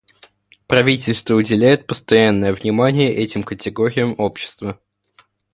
Правительство 0.65 1.35
уделяет 1.35 1.85
постоянное 1.85 2.53
внимание 2.55 3.13
этим 3.13 3.43
категориям 3.43 4.15
общества. 4.17 4.79